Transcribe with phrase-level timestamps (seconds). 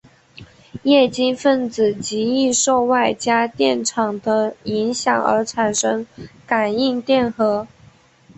[0.81, 6.07] 液晶分子极易受外加电场的影响而产生
[6.47, 7.67] 感应电荷。